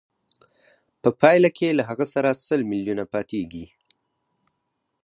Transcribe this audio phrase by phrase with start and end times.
[1.01, 3.65] په پایله کې له هغه سره سل میلیونه پاتېږي